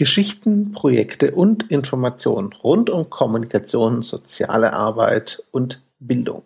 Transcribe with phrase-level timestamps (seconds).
[0.00, 6.42] Geschichten, Projekte und Informationen rund um Kommunikation, soziale Arbeit und Bildung.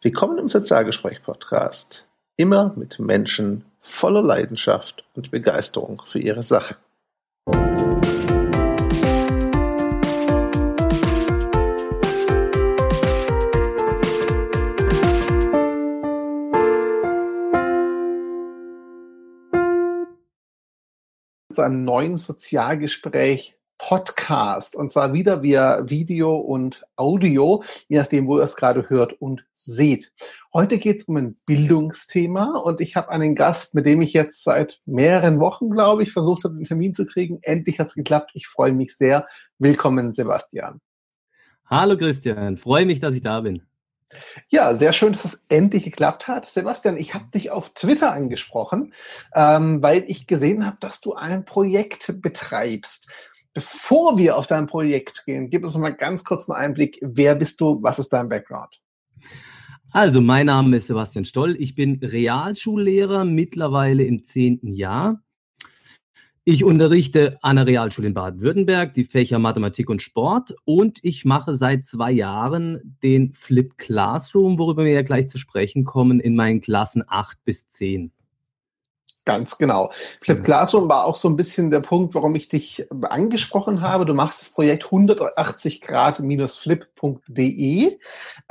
[0.00, 2.06] Willkommen im Sozialgespräch-Podcast.
[2.36, 6.76] Immer mit Menschen voller Leidenschaft und Begeisterung für ihre Sache.
[21.54, 28.38] Zu einem neuen Sozialgespräch Podcast und zwar wieder via Video und Audio, je nachdem, wo
[28.38, 30.12] ihr es gerade hört und seht.
[30.52, 34.42] Heute geht es um ein Bildungsthema und ich habe einen Gast, mit dem ich jetzt
[34.44, 37.38] seit mehreren Wochen, glaube ich, versucht habe, einen Termin zu kriegen.
[37.42, 38.30] Endlich hat es geklappt.
[38.34, 39.26] Ich freue mich sehr.
[39.58, 40.80] Willkommen, Sebastian.
[41.66, 43.62] Hallo Christian, freue mich, dass ich da bin.
[44.48, 46.46] Ja, sehr schön, dass es endlich geklappt hat.
[46.46, 48.94] Sebastian, ich habe dich auf Twitter angesprochen,
[49.34, 53.10] ähm, weil ich gesehen habe, dass du ein Projekt betreibst.
[53.52, 56.98] Bevor wir auf dein Projekt gehen, gib uns mal ganz kurz einen Einblick.
[57.00, 57.78] Wer bist du?
[57.82, 58.80] Was ist dein Background?
[59.92, 61.54] Also, mein Name ist Sebastian Stoll.
[61.56, 65.23] Ich bin Realschullehrer, mittlerweile im zehnten Jahr.
[66.46, 71.56] Ich unterrichte an der Realschule in Baden-Württemberg die Fächer Mathematik und Sport und ich mache
[71.56, 76.60] seit zwei Jahren den Flip Classroom, worüber wir ja gleich zu sprechen kommen, in meinen
[76.60, 78.12] Klassen acht bis zehn.
[79.24, 79.90] Ganz genau.
[80.20, 84.04] Flip Classroom war auch so ein bisschen der Punkt, warum ich dich angesprochen habe.
[84.04, 87.98] Du machst das Projekt 180 Grad-flip.de.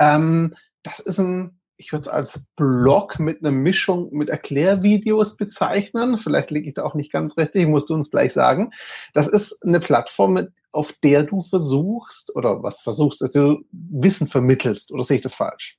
[0.00, 6.18] Ähm, das ist ein ich würde es als Blog mit einer Mischung mit Erklärvideos bezeichnen.
[6.18, 8.72] Vielleicht liege ich da auch nicht ganz richtig, musst du uns gleich sagen.
[9.12, 14.92] Das ist eine Plattform, auf der du versuchst oder was versuchst, dass du Wissen vermittelst.
[14.92, 15.78] Oder sehe ich das falsch?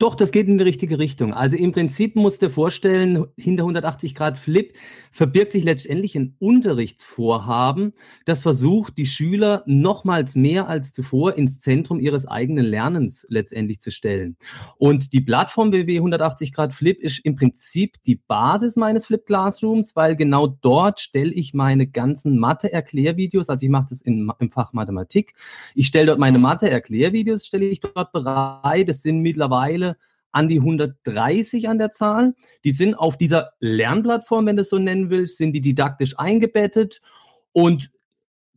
[0.00, 1.32] Doch, das geht in die richtige Richtung.
[1.32, 4.74] Also im Prinzip musst du dir vorstellen, hinter 180 Grad Flip
[5.12, 7.92] verbirgt sich letztendlich ein Unterrichtsvorhaben,
[8.24, 13.92] das versucht, die Schüler nochmals mehr als zuvor ins Zentrum ihres eigenen Lernens letztendlich zu
[13.92, 14.36] stellen.
[14.78, 19.94] Und die Plattform WW 180 Grad Flip ist im Prinzip die Basis meines Flip Classrooms,
[19.94, 24.72] weil genau dort stelle ich meine ganzen Mathe-Erklärvideos, also ich mache das in, im Fach
[24.72, 25.34] Mathematik.
[25.76, 28.88] Ich stelle dort meine Mathe-Erklärvideos, stelle ich dort bereit.
[28.88, 29.93] Das sind mittlerweile
[30.34, 32.34] an die 130 an der Zahl.
[32.64, 37.00] Die sind auf dieser Lernplattform, wenn du es so nennen willst, sind die didaktisch eingebettet
[37.52, 37.90] und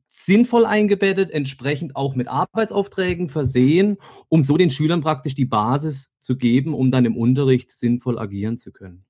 [0.10, 3.98] sinnvoll eingebettet, entsprechend auch mit Arbeitsaufträgen versehen,
[4.30, 8.58] um so den Schülern praktisch die Basis zu geben, um dann im Unterricht sinnvoll agieren
[8.58, 9.07] zu können.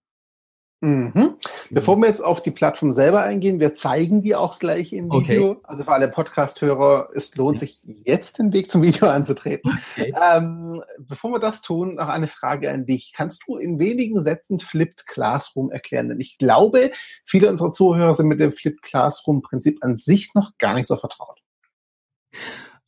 [0.80, 1.38] Mhm.
[1.72, 5.52] Bevor wir jetzt auf die Plattform selber eingehen, wir zeigen die auch gleich im Video.
[5.52, 5.62] Okay.
[5.64, 9.80] Also für alle Podcast-Hörer, es lohnt sich jetzt den Weg zum Video anzutreten.
[9.94, 10.14] Okay.
[10.22, 13.12] Ähm, bevor wir das tun, noch eine Frage an dich.
[13.16, 16.10] Kannst du in wenigen Sätzen Flipped Classroom erklären?
[16.10, 16.92] Denn ich glaube,
[17.26, 21.40] viele unserer Zuhörer sind mit dem Flipped Classroom-Prinzip an sich noch gar nicht so vertraut.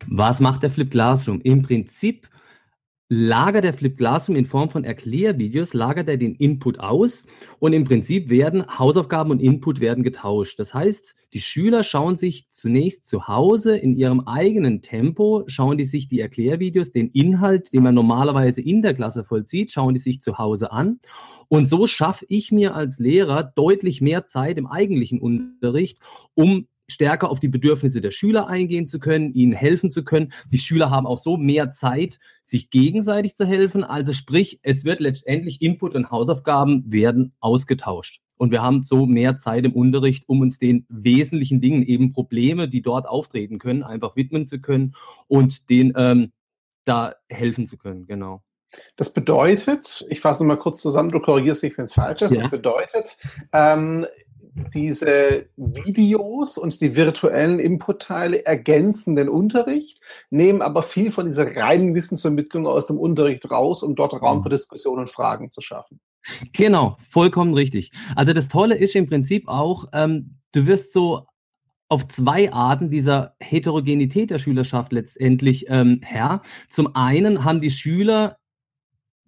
[0.06, 1.42] Was macht der Flipped Classroom?
[1.42, 2.30] Im Prinzip
[3.12, 7.26] lagert der Flip Classroom in Form von Erklärvideos, lagert er den Input aus
[7.58, 10.60] und im Prinzip werden Hausaufgaben und Input werden getauscht.
[10.60, 15.86] Das heißt, die Schüler schauen sich zunächst zu Hause in ihrem eigenen Tempo, schauen die
[15.86, 20.22] sich die Erklärvideos, den Inhalt, den man normalerweise in der Klasse vollzieht, schauen die sich
[20.22, 21.00] zu Hause an.
[21.48, 25.98] Und so schaffe ich mir als Lehrer deutlich mehr Zeit im eigentlichen Unterricht,
[26.36, 30.32] um stärker auf die Bedürfnisse der Schüler eingehen zu können, ihnen helfen zu können.
[30.52, 33.84] Die Schüler haben auch so mehr Zeit, sich gegenseitig zu helfen.
[33.84, 38.22] Also sprich, es wird letztendlich Input und Hausaufgaben werden ausgetauscht.
[38.38, 42.70] Und wir haben so mehr Zeit im Unterricht, um uns den wesentlichen Dingen, eben Probleme,
[42.70, 44.96] die dort auftreten können, einfach widmen zu können
[45.28, 46.32] und den ähm,
[46.86, 48.08] da helfen zu können.
[48.08, 48.42] Genau.
[48.96, 52.32] Das bedeutet, ich fasse mal kurz zusammen, du korrigierst dich, wenn es falsch ist.
[52.32, 52.42] Ja.
[52.42, 53.18] Das bedeutet,
[53.52, 54.06] ähm,
[54.74, 61.96] diese Videos und die virtuellen Inputteile ergänzen den Unterricht, nehmen aber viel von dieser reinen
[61.96, 66.00] Wissensvermittlung aus dem Unterricht raus, um dort Raum für Diskussionen und Fragen zu schaffen.
[66.54, 67.92] Genau, vollkommen richtig.
[68.16, 71.28] Also das Tolle ist im Prinzip auch, ähm, du wirst so
[71.88, 76.42] auf zwei Arten dieser Heterogenität der Schülerschaft letztendlich ähm, Herr.
[76.70, 78.38] Zum einen haben die Schüler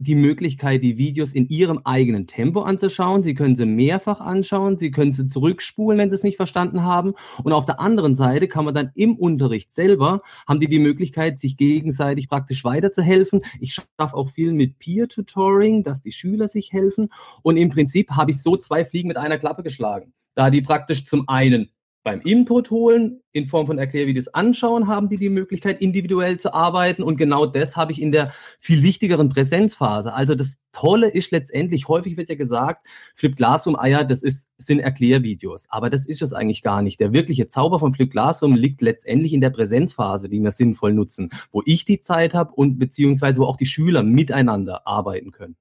[0.01, 3.23] die Möglichkeit, die Videos in ihrem eigenen Tempo anzuschauen.
[3.23, 4.75] Sie können sie mehrfach anschauen.
[4.75, 7.13] Sie können sie zurückspulen, wenn sie es nicht verstanden haben.
[7.43, 11.37] Und auf der anderen Seite kann man dann im Unterricht selber, haben die die Möglichkeit,
[11.37, 13.41] sich gegenseitig praktisch weiterzuhelfen.
[13.59, 17.09] Ich schaffe auch viel mit Peer-Tutoring, dass die Schüler sich helfen.
[17.43, 20.13] Und im Prinzip habe ich so zwei Fliegen mit einer Klappe geschlagen.
[20.33, 21.69] Da die praktisch zum einen
[22.03, 27.03] beim Input holen, in Form von Erklärvideos anschauen, haben die die Möglichkeit, individuell zu arbeiten.
[27.03, 30.13] Und genau das habe ich in der viel wichtigeren Präsenzphase.
[30.13, 34.49] Also das Tolle ist letztendlich, häufig wird ja gesagt, Flip Classroom, ah ja, das ist,
[34.57, 35.67] sind Erklärvideos.
[35.69, 36.99] Aber das ist es eigentlich gar nicht.
[36.99, 41.29] Der wirkliche Zauber von Flip Classroom liegt letztendlich in der Präsenzphase, die wir sinnvoll nutzen,
[41.51, 45.55] wo ich die Zeit habe und beziehungsweise wo auch die Schüler miteinander arbeiten können.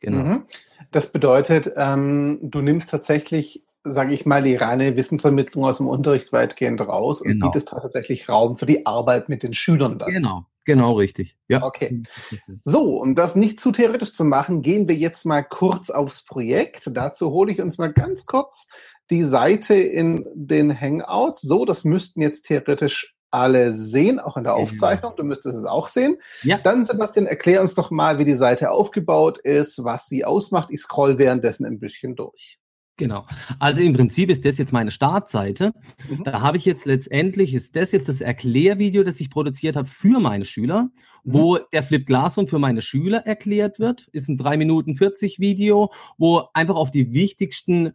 [0.00, 0.24] Genau.
[0.24, 0.46] Mhm.
[0.90, 6.32] Das bedeutet, ähm, du nimmst tatsächlich sage ich mal, die reine Wissensvermittlung aus dem Unterricht
[6.32, 7.46] weitgehend raus genau.
[7.46, 10.10] und bietest tatsächlich Raum für die Arbeit mit den Schülern dann.
[10.10, 11.36] Genau, genau richtig.
[11.48, 11.62] Ja.
[11.62, 12.02] Okay.
[12.64, 16.90] So, um das nicht zu theoretisch zu machen, gehen wir jetzt mal kurz aufs Projekt.
[16.92, 18.68] Dazu hole ich uns mal ganz kurz
[19.10, 21.42] die Seite in den Hangouts.
[21.42, 25.12] So, das müssten jetzt theoretisch alle sehen, auch in der Aufzeichnung.
[25.16, 26.18] Du müsstest es auch sehen.
[26.42, 26.58] Ja.
[26.58, 30.70] Dann, Sebastian, erklär uns doch mal, wie die Seite aufgebaut ist, was sie ausmacht.
[30.70, 32.58] Ich scroll währenddessen ein bisschen durch.
[32.96, 33.26] Genau.
[33.58, 35.72] Also im Prinzip ist das jetzt meine Startseite.
[36.08, 36.24] Mhm.
[36.24, 40.18] Da habe ich jetzt letztendlich, ist das jetzt das Erklärvideo, das ich produziert habe für
[40.18, 40.84] meine Schüler,
[41.24, 41.32] mhm.
[41.32, 44.08] wo der Flip Classroom für meine Schüler erklärt wird.
[44.12, 47.92] Ist ein 3 Minuten 40 Video, wo einfach auf die wichtigsten,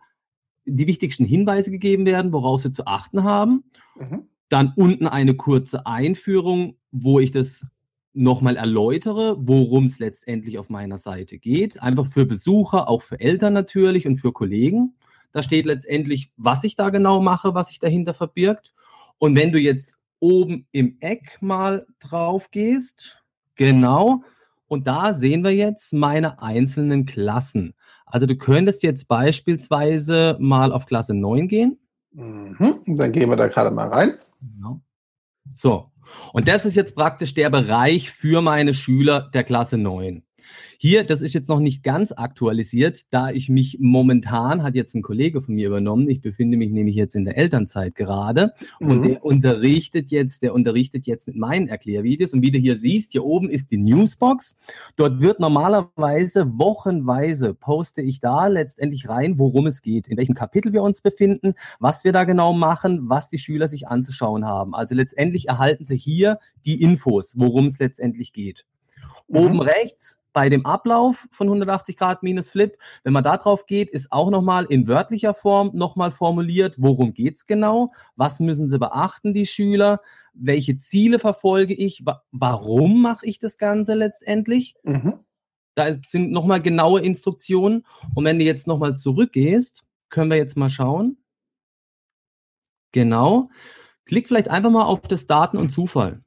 [0.66, 3.64] die wichtigsten Hinweise gegeben werden, worauf sie zu achten haben.
[3.96, 4.28] Mhm.
[4.50, 7.66] Dann unten eine kurze Einführung, wo ich das
[8.14, 11.82] nochmal erläutere, worum es letztendlich auf meiner Seite geht.
[11.82, 14.96] Einfach für Besucher, auch für Eltern natürlich und für Kollegen.
[15.32, 18.74] Da steht letztendlich, was ich da genau mache, was sich dahinter verbirgt.
[19.18, 23.24] Und wenn du jetzt oben im Eck mal drauf gehst,
[23.56, 24.24] genau,
[24.68, 27.74] und da sehen wir jetzt meine einzelnen Klassen.
[28.06, 31.80] Also du könntest jetzt beispielsweise mal auf Klasse 9 gehen.
[32.12, 34.14] Mhm, dann gehen wir da gerade mal rein.
[34.42, 34.82] Genau.
[35.50, 35.91] So,
[36.34, 40.24] und das ist jetzt praktisch der Bereich für meine Schüler der Klasse 9.
[40.78, 45.02] Hier, das ist jetzt noch nicht ganz aktualisiert, da ich mich momentan, hat jetzt ein
[45.02, 48.90] Kollege von mir übernommen, ich befinde mich nämlich jetzt in der Elternzeit gerade mhm.
[48.90, 53.12] und der unterrichtet jetzt, der unterrichtet jetzt mit meinen Erklärvideos und wie du hier siehst,
[53.12, 54.56] hier oben ist die Newsbox.
[54.96, 60.74] Dort wird normalerweise wochenweise poste ich da letztendlich rein, worum es geht, in welchem Kapitel
[60.74, 64.74] wir uns befinden, was wir da genau machen, was die Schüler sich anzuschauen haben.
[64.74, 68.66] Also letztendlich erhalten sie hier die Infos, worum es letztendlich geht.
[69.32, 69.38] Mhm.
[69.38, 73.90] Oben rechts bei dem Ablauf von 180 Grad minus Flip, wenn man da drauf geht,
[73.90, 79.34] ist auch nochmal in wörtlicher Form nochmal formuliert, worum geht's genau, was müssen sie beachten,
[79.34, 80.00] die Schüler,
[80.34, 84.76] welche Ziele verfolge ich, warum mache ich das Ganze letztendlich.
[84.84, 85.20] Mhm.
[85.76, 87.86] Da sind nochmal genaue Instruktionen.
[88.14, 91.18] Und wenn du jetzt nochmal zurückgehst, können wir jetzt mal schauen.
[92.92, 93.50] Genau.
[94.06, 96.24] Klick vielleicht einfach mal auf das Daten und Zufall.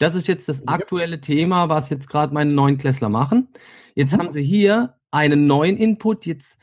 [0.00, 3.48] Das ist jetzt das aktuelle Thema, was jetzt gerade meine neuen Klässler machen.
[3.94, 6.58] Jetzt haben sie hier einen neuen Input, jetzt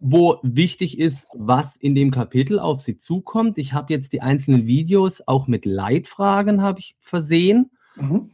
[0.00, 3.58] wo wichtig ist, was in dem Kapitel auf sie zukommt.
[3.58, 7.70] Ich habe jetzt die einzelnen Videos auch mit Leitfragen habe ich versehen.
[7.94, 8.30] Mhm.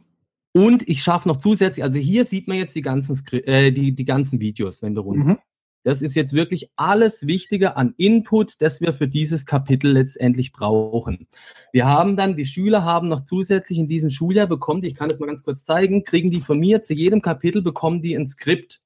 [0.53, 4.05] Und ich schaffe noch zusätzlich, also hier sieht man jetzt die ganzen, äh, die, die
[4.05, 5.25] ganzen Videos, wenn du runter.
[5.25, 5.37] Mhm.
[5.87, 11.29] Das ist jetzt wirklich alles Wichtige an Input, das wir für dieses Kapitel letztendlich brauchen.
[11.71, 15.21] Wir haben dann, die Schüler haben noch zusätzlich in diesem Schuljahr bekommen, ich kann das
[15.21, 18.81] mal ganz kurz zeigen, kriegen die von mir zu jedem Kapitel bekommen die ein Skript,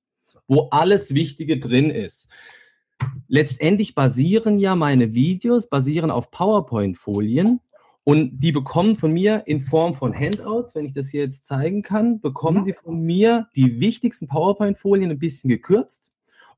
[0.48, 2.28] wo alles Wichtige drin ist.
[3.28, 7.62] Letztendlich basieren ja meine Videos, basieren auf PowerPoint-Folien
[8.04, 11.82] und die bekommen von mir in Form von Handouts, wenn ich das hier jetzt zeigen
[11.82, 12.66] kann, bekommen mhm.
[12.66, 16.12] die von mir die wichtigsten PowerPoint-Folien ein bisschen gekürzt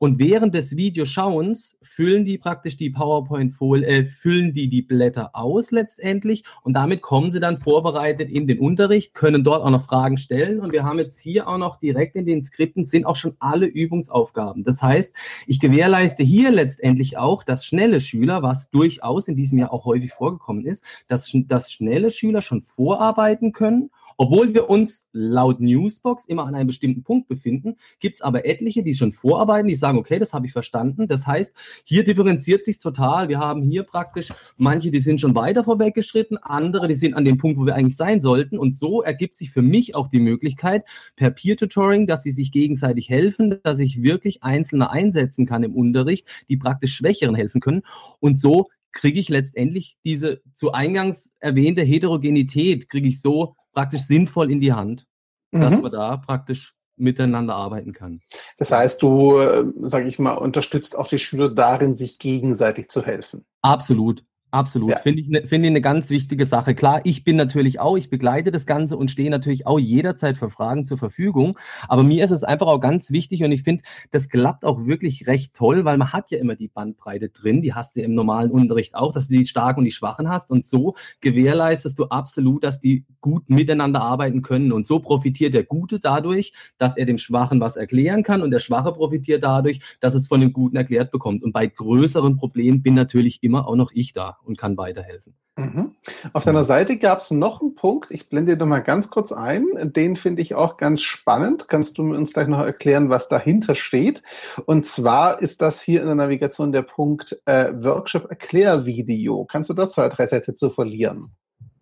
[0.03, 5.71] und während des Videoschauens füllen die praktisch die PowerPoint-Folie, äh, füllen die die Blätter aus
[5.71, 6.43] letztendlich.
[6.61, 10.59] Und damit kommen sie dann vorbereitet in den Unterricht, können dort auch noch Fragen stellen.
[10.59, 13.65] Und wir haben jetzt hier auch noch direkt in den Skripten sind auch schon alle
[13.65, 14.65] Übungsaufgaben.
[14.65, 15.15] Das heißt,
[15.47, 20.11] ich gewährleiste hier letztendlich auch, dass schnelle Schüler, was durchaus in diesem Jahr auch häufig
[20.11, 26.45] vorgekommen ist, dass, dass schnelle Schüler schon vorarbeiten können obwohl wir uns laut Newsbox immer
[26.45, 30.19] an einem bestimmten Punkt befinden, gibt es aber etliche, die schon vorarbeiten, die sagen, okay,
[30.19, 31.07] das habe ich verstanden.
[31.07, 31.53] Das heißt,
[31.83, 33.29] hier differenziert sich total.
[33.29, 37.37] Wir haben hier praktisch manche, die sind schon weiter vorweggeschritten, andere, die sind an dem
[37.37, 38.57] Punkt, wo wir eigentlich sein sollten.
[38.57, 40.83] Und so ergibt sich für mich auch die Möglichkeit,
[41.15, 46.27] per Peer-Tutoring, dass sie sich gegenseitig helfen, dass ich wirklich Einzelne einsetzen kann im Unterricht,
[46.49, 47.83] die praktisch Schwächeren helfen können.
[48.19, 54.51] Und so kriege ich letztendlich diese zu eingangs erwähnte Heterogenität, kriege ich so praktisch sinnvoll
[54.51, 55.05] in die Hand,
[55.51, 55.61] mhm.
[55.61, 58.21] dass man da praktisch miteinander arbeiten kann.
[58.57, 63.03] Das heißt, du, äh, sage ich mal, unterstützt auch die Schüler darin, sich gegenseitig zu
[63.03, 63.45] helfen.
[63.61, 64.23] Absolut.
[64.53, 64.91] Absolut.
[64.91, 64.99] Ja.
[64.99, 66.75] Finde ich, ne, finde ich eine ganz wichtige Sache.
[66.75, 70.47] Klar, ich bin natürlich auch, ich begleite das Ganze und stehe natürlich auch jederzeit für
[70.51, 71.57] Fragen zur Verfügung.
[71.87, 75.25] Aber mir ist es einfach auch ganz wichtig und ich finde, das klappt auch wirklich
[75.25, 77.63] recht toll, weil man hat ja immer die Bandbreite drin.
[77.63, 80.51] Die hast du im normalen Unterricht auch, dass du die starken und die schwachen hast.
[80.51, 84.71] Und so gewährleistest du absolut, dass die gut miteinander arbeiten können.
[84.71, 88.59] Und so profitiert der Gute dadurch, dass er dem Schwachen was erklären kann und der
[88.59, 91.41] Schwache profitiert dadurch, dass es von dem Guten erklärt bekommt.
[91.41, 95.35] Und bei größeren Problemen bin natürlich immer auch noch ich da und kann weiterhelfen.
[95.55, 95.95] Mhm.
[96.33, 99.31] Auf deiner Seite gab es noch einen Punkt, ich blende dir noch mal ganz kurz
[99.31, 101.67] ein, den finde ich auch ganz spannend.
[101.67, 104.23] Kannst du uns gleich noch erklären, was dahinter steht?
[104.65, 109.45] Und zwar ist das hier in der Navigation der Punkt äh, Workshop Erklärvideo.
[109.45, 111.35] Kannst du da zwei, drei Sätze zu verlieren?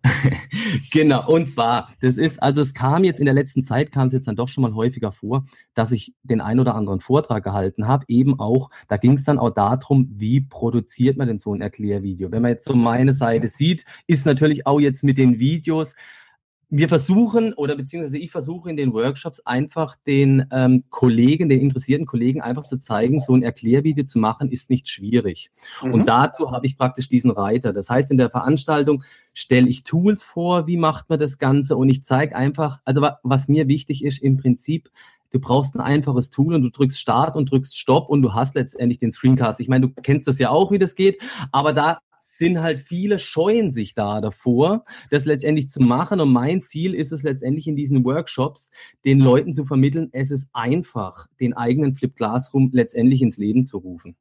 [0.90, 4.12] genau, und zwar, das ist, also es kam jetzt in der letzten Zeit, kam es
[4.12, 5.44] jetzt dann doch schon mal häufiger vor,
[5.74, 9.38] dass ich den ein oder anderen Vortrag gehalten habe, eben auch, da ging es dann
[9.38, 12.32] auch darum, wie produziert man denn so ein Erklärvideo.
[12.32, 15.94] Wenn man jetzt so meine Seite sieht, ist natürlich auch jetzt mit den Videos,
[16.74, 22.06] wir versuchen oder beziehungsweise ich versuche in den Workshops einfach den ähm, Kollegen, den interessierten
[22.06, 25.50] Kollegen einfach zu zeigen, so ein Erklärvideo zu machen, ist nicht schwierig.
[25.82, 25.92] Mhm.
[25.92, 27.74] Und dazu habe ich praktisch diesen Reiter.
[27.74, 31.90] Das heißt, in der Veranstaltung stelle ich Tools vor, wie macht man das Ganze und
[31.90, 34.90] ich zeige einfach, also was mir wichtig ist, im Prinzip,
[35.30, 38.54] du brauchst ein einfaches Tool und du drückst Start und drückst Stopp und du hast
[38.54, 39.60] letztendlich den Screencast.
[39.60, 41.20] Ich meine, du kennst das ja auch, wie das geht,
[41.52, 41.98] aber da
[42.42, 46.18] sind halt viele scheuen sich da davor, das letztendlich zu machen.
[46.20, 48.72] Und mein Ziel ist es letztendlich in diesen Workshops,
[49.04, 53.78] den Leuten zu vermitteln, es ist einfach, den eigenen Flip Classroom letztendlich ins Leben zu
[53.78, 54.16] rufen.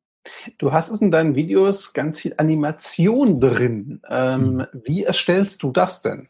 [0.59, 4.01] Du hast es in deinen Videos ganz viel Animation drin.
[4.07, 4.67] Ähm, mhm.
[4.85, 6.27] Wie erstellst du das denn?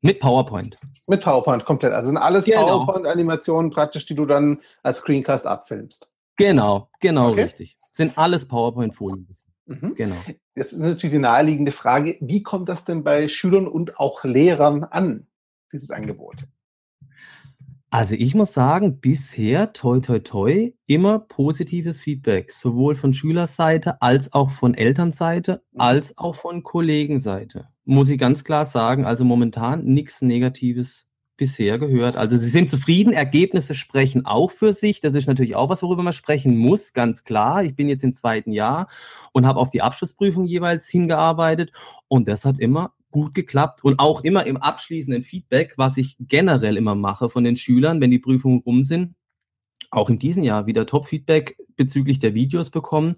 [0.00, 0.78] Mit PowerPoint.
[1.08, 1.92] Mit PowerPoint komplett.
[1.92, 2.84] Also sind alles genau.
[2.84, 6.08] PowerPoint-Animationen praktisch, die du dann als Screencast abfilmst.
[6.36, 7.42] Genau, genau okay.
[7.42, 7.78] richtig.
[7.90, 9.26] Sind alles PowerPoint-Folien.
[9.66, 9.94] Mhm.
[9.96, 10.16] Genau.
[10.54, 14.84] Jetzt ist natürlich die naheliegende Frage, wie kommt das denn bei Schülern und auch Lehrern
[14.84, 15.26] an,
[15.72, 16.46] dieses Angebot?
[17.90, 24.32] Also ich muss sagen, bisher, toi, toi, toi, immer positives Feedback, sowohl von Schülerseite als
[24.32, 25.80] auch von Elternseite, mhm.
[25.80, 27.68] als auch von Kollegenseite.
[27.84, 31.06] Muss ich ganz klar sagen, also momentan nichts Negatives
[31.36, 32.16] bisher gehört.
[32.16, 35.00] Also sie sind zufrieden, Ergebnisse sprechen auch für sich.
[35.00, 37.64] Das ist natürlich auch was, worüber man sprechen muss, ganz klar.
[37.64, 38.88] Ich bin jetzt im zweiten Jahr
[39.32, 41.72] und habe auf die Abschlussprüfung jeweils hingearbeitet
[42.08, 46.76] und das hat immer gut geklappt und auch immer im abschließenden Feedback, was ich generell
[46.76, 49.14] immer mache von den Schülern, wenn die Prüfungen rum sind,
[49.90, 53.14] auch in diesem Jahr wieder Top-Feedback bezüglich der Videos bekommen.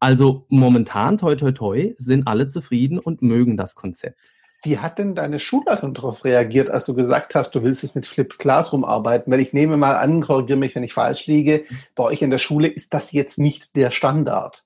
[0.00, 4.18] Also momentan, toi, toi, toi, sind alle zufrieden und mögen das Konzept.
[4.62, 8.06] Wie hat denn deine Schulleitung darauf reagiert, als du gesagt hast, du willst jetzt mit
[8.06, 9.30] Flip Classroom arbeiten?
[9.30, 12.38] Weil ich nehme mal an, korrigiere mich, wenn ich falsch liege, bei euch in der
[12.38, 14.64] Schule ist das jetzt nicht der Standard.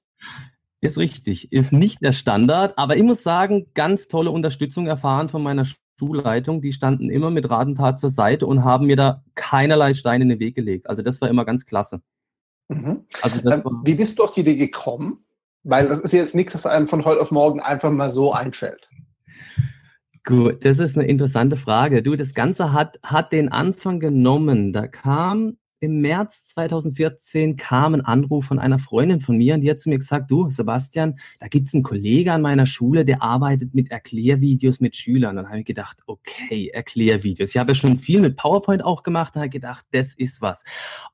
[0.81, 5.43] Ist richtig, ist nicht der Standard, aber ich muss sagen, ganz tolle Unterstützung erfahren von
[5.43, 5.67] meiner
[5.99, 6.61] Schulleitung.
[6.61, 10.25] Die standen immer mit Rat und Tat zur Seite und haben mir da keinerlei Steine
[10.25, 10.89] in den Weg gelegt.
[10.89, 12.01] Also das war immer ganz klasse.
[12.69, 13.05] Mhm.
[13.21, 15.25] Also das war Wie bist du auf die Idee gekommen?
[15.65, 18.89] Weil das ist jetzt nichts, was einem von heute auf morgen einfach mal so einfällt.
[20.25, 22.03] Gut, das ist eine interessante Frage.
[22.03, 24.73] Du, das Ganze hat, hat den Anfang genommen.
[24.73, 29.71] Da kam im März 2014 kam ein Anruf von einer Freundin von mir und die
[29.71, 33.75] hat zu mir gesagt, du Sebastian, da gibt's einen Kollege an meiner Schule, der arbeitet
[33.75, 35.35] mit Erklärvideos mit Schülern.
[35.35, 37.49] Dann habe ich gedacht, okay, Erklärvideos.
[37.51, 40.41] Ich habe ja schon viel mit PowerPoint auch gemacht, da habe ich gedacht, das ist
[40.41, 40.63] was.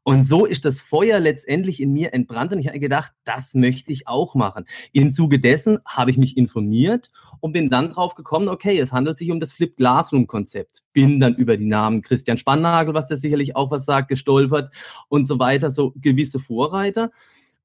[0.03, 3.91] Und so ist das Feuer letztendlich in mir entbrannt und ich habe gedacht, das möchte
[3.91, 4.67] ich auch machen.
[4.93, 7.11] Im Zuge dessen habe ich mich informiert
[7.41, 10.83] und bin dann drauf gekommen, okay, es handelt sich um das Flip Classroom Konzept.
[10.93, 14.73] Bin dann über die Namen Christian Spannagel, was der sicherlich auch was sagt, gestolpert geliefert
[15.09, 17.11] und so weiter, so gewisse Vorreiter.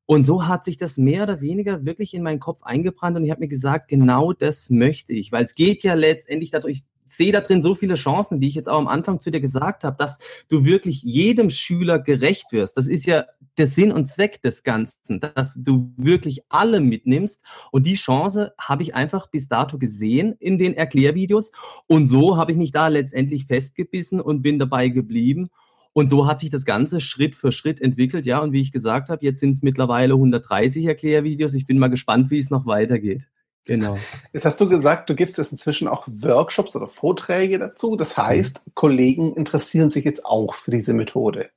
[0.06, 3.32] Und so hat sich das mehr oder weniger wirklich in meinen Kopf eingebrannt und ich
[3.32, 7.32] habe mir gesagt, genau das möchte ich, weil es geht ja letztendlich dadurch, ich sehe
[7.32, 9.96] da drin so viele Chancen, wie ich jetzt auch am Anfang zu dir gesagt habe,
[9.98, 10.18] dass
[10.50, 12.76] du wirklich jedem Schüler gerecht wirst.
[12.76, 13.26] Das ist ja
[13.58, 17.44] der Sinn und Zweck des Ganzen, dass du wirklich alle mitnimmst.
[17.72, 21.52] Und die Chance habe ich einfach bis dato gesehen in den Erklärvideos.
[21.88, 25.50] Und so habe ich mich da letztendlich festgebissen und bin dabei geblieben.
[25.94, 28.26] Und so hat sich das Ganze Schritt für Schritt entwickelt.
[28.26, 31.54] Ja, und wie ich gesagt habe, jetzt sind es mittlerweile 130 Erklärvideos.
[31.54, 33.28] Ich bin mal gespannt, wie es noch weitergeht.
[33.66, 33.98] Genau.
[34.34, 37.96] Jetzt hast du gesagt, du gibst jetzt inzwischen auch Workshops oder Vorträge dazu.
[37.96, 41.50] Das heißt, Kollegen interessieren sich jetzt auch für diese Methode.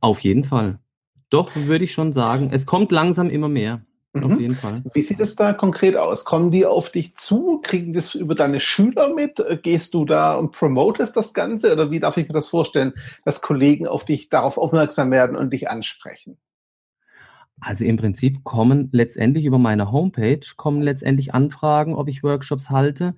[0.00, 0.80] Auf jeden Fall.
[1.28, 2.50] Doch, würde ich schon sagen.
[2.52, 3.82] Es kommt langsam immer mehr.
[4.12, 4.24] Mhm.
[4.24, 4.82] Auf jeden Fall.
[4.92, 6.24] Wie sieht es da konkret aus?
[6.24, 7.60] Kommen die auf dich zu?
[7.62, 9.42] Kriegen das über deine Schüler mit?
[9.62, 11.72] Gehst du da und promotest das Ganze?
[11.72, 12.92] Oder wie darf ich mir das vorstellen,
[13.24, 16.38] dass Kollegen auf dich darauf aufmerksam werden und dich ansprechen?
[17.60, 23.14] Also im Prinzip kommen letztendlich über meine Homepage, kommen letztendlich Anfragen, ob ich Workshops halte.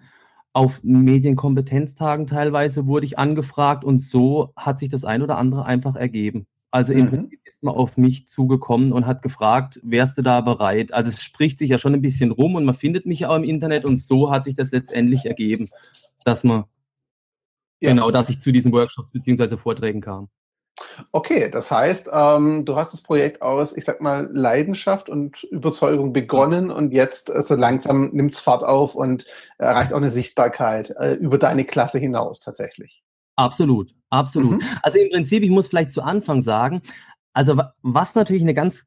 [0.52, 5.96] Auf Medienkompetenztagen teilweise wurde ich angefragt und so hat sich das ein oder andere einfach
[5.96, 6.46] ergeben.
[6.72, 7.10] Also im mhm.
[7.10, 10.92] Prinzip ist man auf mich zugekommen und hat gefragt, wärst du da bereit?
[10.94, 13.44] Also es spricht sich ja schon ein bisschen rum und man findet mich auch im
[13.44, 15.68] Internet und so hat sich das letztendlich ergeben,
[16.24, 16.64] dass man
[17.80, 17.90] ja.
[17.90, 20.28] genau, dass ich zu diesen Workshops beziehungsweise Vorträgen kam.
[21.12, 26.14] Okay, das heißt, ähm, du hast das Projekt aus, ich sag mal, Leidenschaft und Überzeugung
[26.14, 29.26] begonnen und jetzt äh, so langsam nimmt es Fahrt auf und
[29.58, 33.04] erreicht auch eine Sichtbarkeit äh, über deine Klasse hinaus tatsächlich.
[33.36, 34.62] Absolut, absolut.
[34.62, 34.68] Mhm.
[34.82, 36.82] Also im Prinzip, ich muss vielleicht zu Anfang sagen,
[37.32, 38.84] also was natürlich eine ganz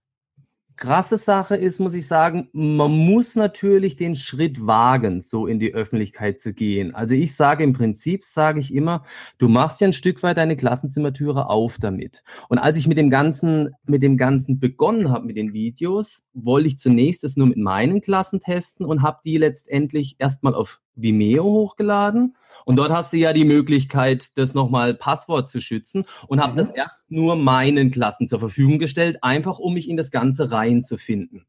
[0.77, 5.73] krasse Sache ist, muss ich sagen, man muss natürlich den Schritt wagen, so in die
[5.73, 6.93] Öffentlichkeit zu gehen.
[6.93, 9.03] Also ich sage im Prinzip, sage ich immer,
[9.37, 12.23] du machst ja ein Stück weit deine Klassenzimmertüre auf damit.
[12.49, 16.67] Und als ich mit dem Ganzen, mit dem Ganzen begonnen habe, mit den Videos, wollte
[16.67, 21.43] ich zunächst es nur mit meinen Klassen testen und habe die letztendlich erstmal auf Vimeo
[21.43, 22.35] hochgeladen.
[22.65, 26.57] Und dort hast du ja die Möglichkeit, das nochmal Passwort zu schützen und habe mhm.
[26.57, 31.45] das erst nur meinen Klassen zur Verfügung gestellt, einfach um mich in das Ganze reinzufinden.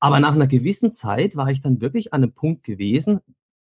[0.00, 3.20] Aber nach einer gewissen Zeit war ich dann wirklich an einem Punkt gewesen,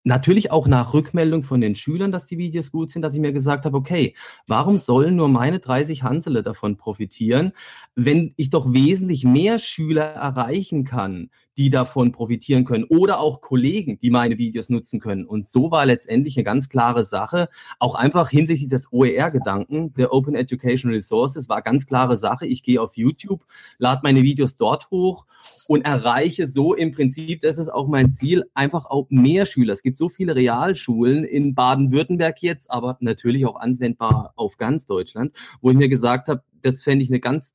[0.06, 3.32] Natürlich auch nach Rückmeldung von den Schülern, dass die Videos gut sind, dass ich mir
[3.32, 4.14] gesagt habe, okay,
[4.46, 7.54] warum sollen nur meine 30 Hansele davon profitieren,
[7.94, 13.98] wenn ich doch wesentlich mehr Schüler erreichen kann, die davon profitieren können oder auch Kollegen,
[14.00, 15.24] die meine Videos nutzen können.
[15.24, 20.34] Und so war letztendlich eine ganz klare Sache, auch einfach hinsichtlich des OER-Gedanken, der Open
[20.34, 22.46] Education Resources, war ganz klare Sache.
[22.46, 23.44] Ich gehe auf YouTube,
[23.78, 25.26] lade meine Videos dort hoch
[25.68, 29.72] und erreiche so im Prinzip, das ist auch mein Ziel, einfach auch mehr Schüler.
[29.72, 35.32] Es gibt so viele Realschulen in Baden-Württemberg jetzt, aber natürlich auch anwendbar auf ganz Deutschland,
[35.60, 37.54] wo ich mir gesagt habe, das fände ich eine ganz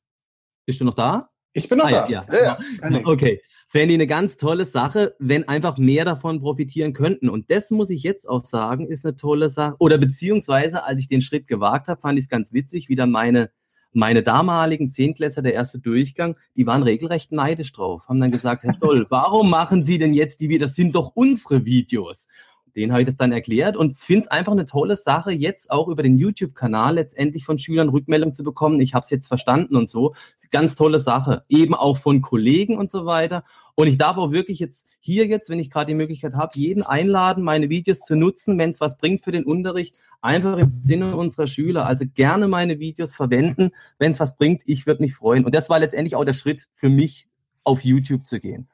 [0.70, 1.26] bist du noch da?
[1.52, 2.08] Ich bin noch ah, da.
[2.08, 2.58] Ja, ja.
[2.88, 3.42] ja okay.
[3.72, 7.28] Fände ich eine ganz tolle Sache, wenn einfach mehr davon profitieren könnten.
[7.28, 9.76] Und das muss ich jetzt auch sagen, ist eine tolle Sache.
[9.78, 13.12] Oder beziehungsweise, als ich den Schritt gewagt habe, fand ich es ganz witzig, wie dann
[13.12, 13.50] meine,
[13.92, 18.02] meine damaligen Zehntklässler, der erste Durchgang, die waren regelrecht neidisch drauf.
[18.08, 20.66] Haben dann gesagt, Herr Doll, warum machen Sie denn jetzt die wieder?
[20.66, 22.26] Das sind doch unsere Videos.
[22.76, 25.88] Den habe ich das dann erklärt und finde es einfach eine tolle Sache, jetzt auch
[25.88, 28.80] über den YouTube-Kanal letztendlich von Schülern Rückmeldung zu bekommen.
[28.80, 30.14] Ich habe es jetzt verstanden und so.
[30.50, 31.42] Ganz tolle Sache.
[31.48, 33.44] Eben auch von Kollegen und so weiter.
[33.76, 36.82] Und ich darf auch wirklich jetzt hier jetzt, wenn ich gerade die Möglichkeit habe, jeden
[36.82, 41.16] einladen, meine Videos zu nutzen, wenn es was bringt für den Unterricht, einfach im Sinne
[41.16, 41.86] unserer Schüler.
[41.86, 44.62] Also gerne meine Videos verwenden, wenn es was bringt.
[44.66, 45.44] Ich würde mich freuen.
[45.44, 47.28] Und das war letztendlich auch der Schritt für mich,
[47.64, 48.68] auf YouTube zu gehen.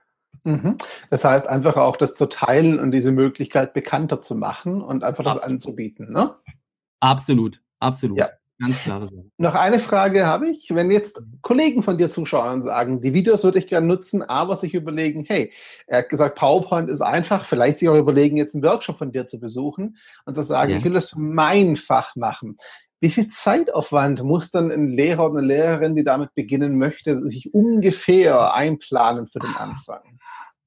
[0.44, 0.78] Mhm.
[1.10, 5.24] Das heißt, einfach auch das zu teilen und diese Möglichkeit bekannter zu machen und einfach
[5.24, 5.54] das absolut.
[5.54, 6.12] anzubieten.
[6.12, 6.34] Ne?
[7.00, 8.18] Absolut, absolut.
[8.18, 8.28] Ja.
[8.58, 9.10] Ganz Sache.
[9.36, 10.70] Noch eine Frage habe ich.
[10.70, 14.56] Wenn jetzt Kollegen von dir zuschauen und sagen, die Videos würde ich gerne nutzen, aber
[14.56, 15.52] sich überlegen, hey,
[15.86, 19.28] er hat gesagt, PowerPoint ist einfach, vielleicht sich auch überlegen, jetzt einen Workshop von dir
[19.28, 20.78] zu besuchen und zu sagen, ja.
[20.78, 22.56] ich will das mein Fach machen.
[23.00, 27.52] Wie viel Zeitaufwand muss dann ein Lehrer oder eine Lehrerin, die damit beginnen möchte, sich
[27.52, 30.00] ungefähr einplanen für den Anfang?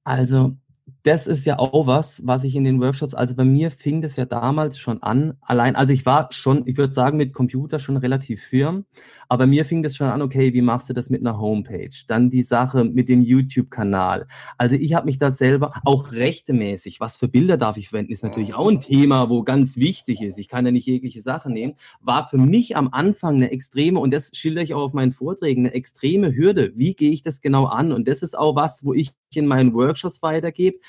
[0.03, 0.55] Also,
[1.03, 4.15] das ist ja auch was, was ich in den Workshops, also bei mir fing das
[4.15, 7.97] ja damals schon an, allein, also ich war schon, ich würde sagen, mit Computer schon
[7.97, 8.85] relativ firm,
[9.29, 11.91] aber mir fing das schon an, okay, wie machst du das mit einer Homepage?
[12.07, 14.27] Dann die Sache mit dem YouTube-Kanal.
[14.57, 18.23] Also ich habe mich da selber auch rechtemäßig, was für Bilder darf ich verwenden, ist
[18.23, 20.39] natürlich auch ein Thema, wo ganz wichtig ist.
[20.39, 21.75] Ich kann ja nicht jegliche Sache nehmen.
[22.01, 25.65] War für mich am Anfang eine extreme, und das schildere ich auch auf meinen Vorträgen,
[25.65, 26.73] eine extreme Hürde.
[26.75, 27.91] Wie gehe ich das genau an?
[27.91, 30.79] Und das ist auch was, wo ich in meinen Workshops weitergebe.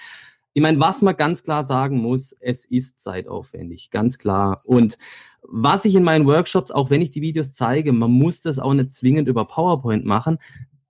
[0.52, 4.60] Ich meine, was man ganz klar sagen muss, es ist zeitaufwendig, ganz klar.
[4.66, 4.98] Und
[5.42, 8.74] was ich in meinen Workshops, auch wenn ich die Videos zeige, man muss das auch
[8.74, 10.38] nicht zwingend über PowerPoint machen.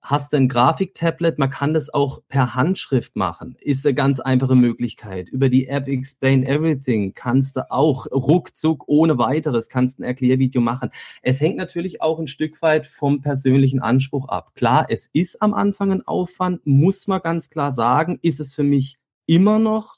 [0.01, 3.55] Hast du ein Grafiktablet, man kann das auch per Handschrift machen.
[3.61, 5.29] Ist eine ganz einfache Möglichkeit.
[5.29, 10.89] Über die App Explain Everything kannst du auch ruckzuck ohne weiteres kannst ein Erklärvideo machen.
[11.21, 14.55] Es hängt natürlich auch ein Stück weit vom persönlichen Anspruch ab.
[14.55, 18.63] Klar, es ist am Anfang ein Aufwand, muss man ganz klar sagen, ist es für
[18.63, 19.93] mich immer noch.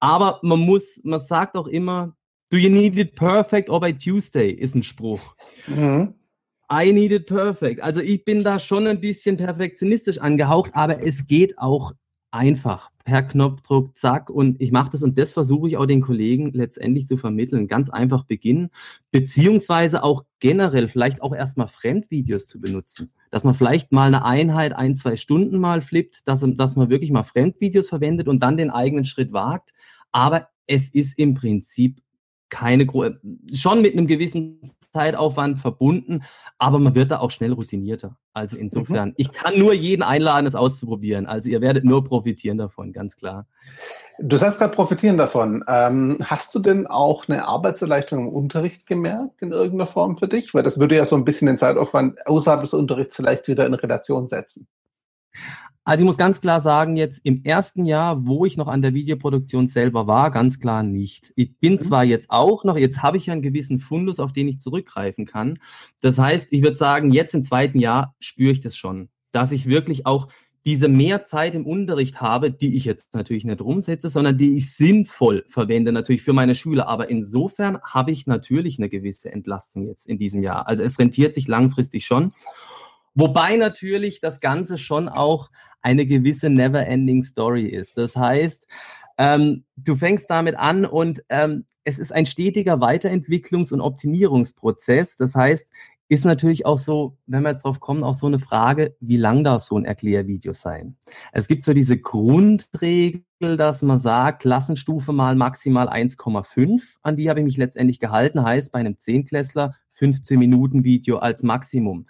[0.00, 2.16] Aber man muss, man sagt auch immer,
[2.50, 5.20] Do you need it perfect or by Tuesday ist ein Spruch.
[5.68, 6.14] Mhm.
[6.72, 7.80] I need it perfect.
[7.80, 11.92] Also ich bin da schon ein bisschen perfektionistisch angehaucht, aber es geht auch
[12.30, 16.52] einfach per Knopfdruck, zack, und ich mache das und das versuche ich auch den Kollegen
[16.52, 17.66] letztendlich zu vermitteln.
[17.66, 18.70] Ganz einfach beginnen,
[19.10, 23.12] beziehungsweise auch generell vielleicht auch erstmal Fremdvideos zu benutzen.
[23.30, 27.10] Dass man vielleicht mal eine Einheit ein, zwei Stunden mal flippt, dass, dass man wirklich
[27.10, 29.72] mal Fremdvideos verwendet und dann den eigenen Schritt wagt.
[30.12, 32.00] Aber es ist im Prinzip
[32.48, 32.86] keine
[33.54, 34.60] schon mit einem gewissen
[34.92, 36.24] Zeitaufwand verbunden,
[36.58, 38.16] aber man wird da auch schnell routinierter.
[38.32, 39.14] Also insofern, mhm.
[39.16, 41.26] ich kann nur jeden einladen, es auszuprobieren.
[41.26, 43.46] Also ihr werdet nur profitieren davon, ganz klar.
[44.18, 45.64] Du sagst gerade profitieren davon.
[45.66, 50.52] Ähm, hast du denn auch eine Arbeitserleichterung im Unterricht gemerkt in irgendeiner Form für dich?
[50.52, 53.74] Weil das würde ja so ein bisschen den Zeitaufwand außerhalb des Unterrichts vielleicht wieder in
[53.74, 54.68] Relation setzen.
[55.90, 58.94] Also ich muss ganz klar sagen, jetzt im ersten Jahr, wo ich noch an der
[58.94, 61.32] Videoproduktion selber war, ganz klar nicht.
[61.34, 61.78] Ich bin mhm.
[61.80, 65.26] zwar jetzt auch noch, jetzt habe ich ja einen gewissen Fundus, auf den ich zurückgreifen
[65.26, 65.58] kann.
[66.00, 69.66] Das heißt, ich würde sagen, jetzt im zweiten Jahr spüre ich das schon, dass ich
[69.66, 70.28] wirklich auch
[70.64, 74.72] diese mehr Zeit im Unterricht habe, die ich jetzt natürlich nicht rumsetze, sondern die ich
[74.72, 76.86] sinnvoll verwende, natürlich für meine Schüler.
[76.86, 80.68] Aber insofern habe ich natürlich eine gewisse Entlastung jetzt in diesem Jahr.
[80.68, 82.30] Also es rentiert sich langfristig schon.
[83.14, 85.50] Wobei natürlich das Ganze schon auch
[85.82, 87.96] eine gewisse Never-Ending Story ist.
[87.96, 88.66] Das heißt,
[89.18, 95.16] ähm, du fängst damit an und ähm, es ist ein stetiger Weiterentwicklungs- und Optimierungsprozess.
[95.16, 95.70] Das heißt,
[96.10, 99.44] ist natürlich auch so, wenn wir jetzt drauf kommen, auch so eine Frage, wie lang
[99.44, 100.96] darf so ein Erklärvideo sein?
[101.32, 106.80] Es gibt so diese Grundregel, dass man sagt, Klassenstufe mal maximal 1,5.
[107.02, 108.42] An die habe ich mich letztendlich gehalten.
[108.42, 112.06] Heißt bei einem Zehnklässler 15 Minuten Video als Maximum.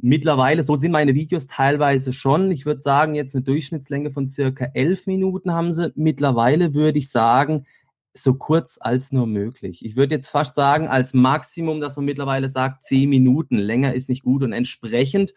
[0.00, 2.50] Mittlerweile, so sind meine Videos teilweise schon.
[2.50, 5.92] Ich würde sagen, jetzt eine Durchschnittslänge von circa elf Minuten haben sie.
[5.94, 7.66] Mittlerweile würde ich sagen,
[8.14, 9.84] so kurz als nur möglich.
[9.84, 13.58] Ich würde jetzt fast sagen, als Maximum, dass man mittlerweile sagt, zehn Minuten.
[13.58, 15.34] Länger ist nicht gut und entsprechend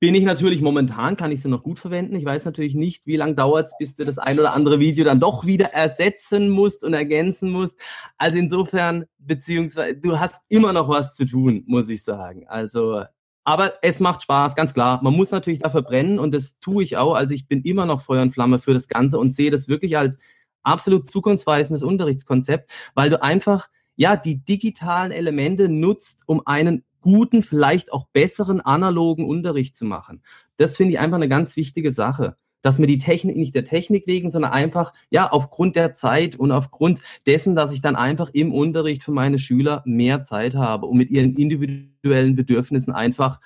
[0.00, 2.14] bin ich natürlich momentan, kann ich sie noch gut verwenden.
[2.14, 5.04] Ich weiß natürlich nicht, wie lange dauert es, bis du das ein oder andere Video
[5.04, 7.76] dann doch wieder ersetzen musst und ergänzen musst.
[8.16, 12.46] Also insofern, beziehungsweise du hast immer noch was zu tun, muss ich sagen.
[12.46, 13.02] Also
[13.48, 15.02] aber es macht Spaß, ganz klar.
[15.02, 17.14] Man muss natürlich dafür brennen und das tue ich auch.
[17.14, 19.96] Also ich bin immer noch Feuer und Flamme für das Ganze und sehe das wirklich
[19.96, 20.18] als
[20.62, 27.90] absolut zukunftsweisendes Unterrichtskonzept, weil du einfach ja die digitalen Elemente nutzt, um einen guten, vielleicht
[27.90, 30.22] auch besseren analogen Unterricht zu machen.
[30.58, 34.06] Das finde ich einfach eine ganz wichtige Sache dass mir die Technik nicht der Technik
[34.06, 38.52] wegen, sondern einfach, ja, aufgrund der Zeit und aufgrund dessen, dass ich dann einfach im
[38.52, 43.40] Unterricht für meine Schüler mehr Zeit habe, um mit ihren individuellen Bedürfnissen einfach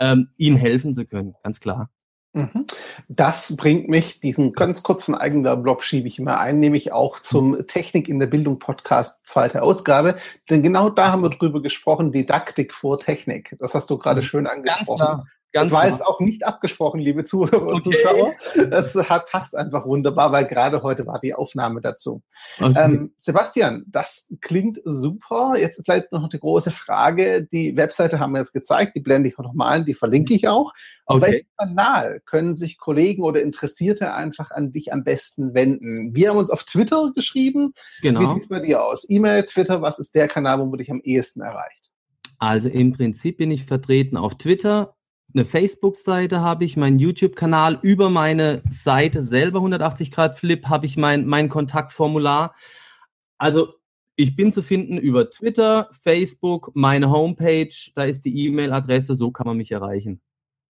[0.00, 1.90] ähm, ihnen helfen zu können, ganz klar.
[2.34, 2.66] Mhm.
[3.08, 8.08] Das bringt mich, diesen ganz kurzen Eigenwerbeblock schiebe ich immer ein, nämlich auch zum Technik
[8.08, 10.16] in der Bildung Podcast zweite Ausgabe.
[10.48, 13.54] Denn genau da haben wir drüber gesprochen, Didaktik vor Technik.
[13.58, 14.24] Das hast du gerade mhm.
[14.24, 14.98] schön angesprochen.
[14.98, 15.24] Ganz klar.
[15.52, 17.96] Ganz das war jetzt auch nicht abgesprochen, liebe Zuhörer und okay.
[17.96, 18.32] Zuschauer.
[18.70, 22.22] Das hat, passt einfach wunderbar, weil gerade heute war die Aufnahme dazu.
[22.58, 22.74] Okay.
[22.76, 25.54] Ähm, Sebastian, das klingt super.
[25.56, 27.46] Jetzt ist vielleicht noch die große Frage.
[27.52, 30.48] Die Webseite haben wir jetzt gezeigt, die blende ich auch nochmal ein, die verlinke ich
[30.48, 30.72] auch.
[31.04, 31.32] Auf okay.
[31.32, 36.14] welchem Kanal können sich Kollegen oder Interessierte einfach an dich am besten wenden?
[36.14, 37.74] Wir haben uns auf Twitter geschrieben.
[38.00, 38.20] Genau.
[38.20, 39.04] Wie sieht es bei dir aus?
[39.08, 41.90] E-Mail, Twitter, was ist der Kanal, wo man dich am ehesten erreicht?
[42.38, 44.94] Also im Prinzip bin ich vertreten auf Twitter,
[45.34, 50.96] eine Facebook-Seite habe ich, meinen YouTube-Kanal, über meine Seite selber 180 Grad Flip habe ich
[50.96, 52.54] mein, mein Kontaktformular.
[53.38, 53.74] Also
[54.16, 59.46] ich bin zu finden über Twitter, Facebook, meine Homepage, da ist die E-Mail-Adresse, so kann
[59.46, 60.20] man mich erreichen.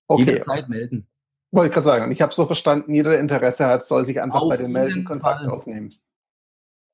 [0.06, 0.24] Okay.
[0.24, 1.08] Jederzeit melden.
[1.50, 4.42] Wollte ich gerade sagen, ich habe so verstanden, jeder, der Interesse hat, soll sich einfach
[4.42, 5.50] Auf bei den Melden Kontakt Fall.
[5.50, 5.92] aufnehmen.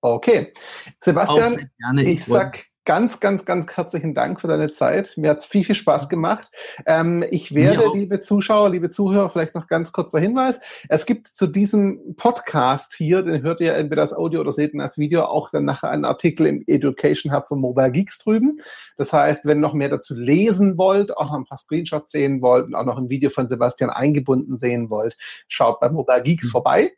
[0.00, 0.52] Okay.
[1.00, 5.12] Sebastian, ich sag ganz, ganz, ganz herzlichen Dank für deine Zeit.
[5.18, 6.50] Mir hat es viel, viel Spaß gemacht.
[6.86, 7.92] Ähm, ich werde, ja.
[7.92, 10.58] liebe Zuschauer, liebe Zuhörer, vielleicht noch ganz kurzer Hinweis.
[10.88, 14.80] Es gibt zu diesem Podcast hier, den hört ihr entweder als Audio oder seht ihn
[14.80, 18.58] als Video, auch dann nachher einen Artikel im Education Hub von Mobile Geeks drüben.
[18.96, 22.40] Das heißt, wenn ihr noch mehr dazu lesen wollt, auch noch ein paar Screenshots sehen
[22.40, 26.46] wollt und auch noch ein Video von Sebastian eingebunden sehen wollt, schaut bei Mobile Geeks
[26.46, 26.52] mhm.
[26.52, 26.92] vorbei.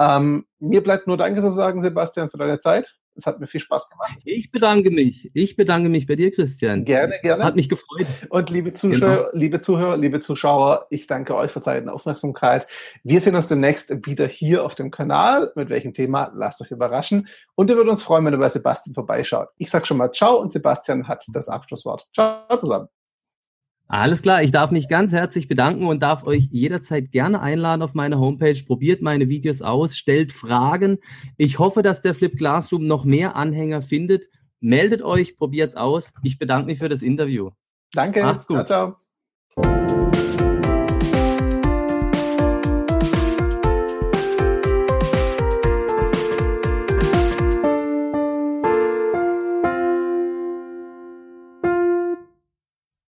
[0.00, 2.98] Ähm, mir bleibt nur Danke zu sagen, Sebastian, für deine Zeit.
[3.18, 4.18] Es hat mir viel Spaß gemacht.
[4.24, 5.28] Ich bedanke mich.
[5.34, 6.84] Ich bedanke mich bei dir, Christian.
[6.84, 7.42] Gerne, gerne.
[7.42, 8.06] Hat mich gefreut.
[8.30, 9.28] Und liebe Zuschauer, genau.
[9.32, 12.68] liebe Zuhörer, liebe Zuschauer, ich danke euch für Zeit und Aufmerksamkeit.
[13.02, 15.50] Wir sehen uns demnächst wieder hier auf dem Kanal.
[15.56, 16.30] Mit welchem Thema?
[16.32, 17.26] Lasst euch überraschen.
[17.56, 19.48] Und wir würden uns freuen, wenn ihr bei Sebastian vorbeischaut.
[19.56, 22.06] Ich sage schon mal Ciao und Sebastian hat das Abschlusswort.
[22.14, 22.88] Ciao zusammen.
[23.90, 27.94] Alles klar, ich darf mich ganz herzlich bedanken und darf euch jederzeit gerne einladen auf
[27.94, 28.62] meine Homepage.
[28.66, 30.98] Probiert meine Videos aus, stellt Fragen.
[31.38, 34.26] Ich hoffe, dass der Flip Classroom noch mehr Anhänger findet.
[34.60, 36.12] Meldet euch, probiert's aus.
[36.22, 37.50] Ich bedanke mich für das Interview.
[37.92, 38.22] Danke.
[38.22, 38.66] Macht's gut.
[38.66, 38.98] Ciao,
[39.56, 39.87] ciao.